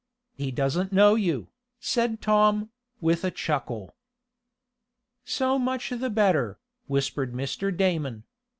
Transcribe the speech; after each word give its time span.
He 0.33 0.49
doesn't 0.49 0.91
know 0.91 1.13
you," 1.13 1.49
said 1.79 2.23
Tom, 2.23 2.71
with 3.01 3.23
a 3.23 3.29
chuckle. 3.29 3.93
"So 5.25 5.59
much 5.59 5.91
the 5.91 6.09
better," 6.09 6.57
whispered 6.87 7.33
Mr. 7.33 7.69
Damon. 7.77 8.23